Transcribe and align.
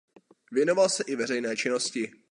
Věnoval 0.51 0.89
se 0.89 1.03
i 1.07 1.15
veřejné 1.15 1.55
činnost. 1.57 1.93